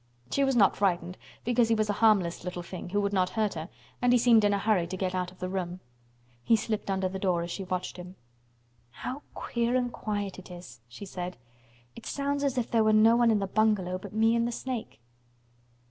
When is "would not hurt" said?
3.01-3.53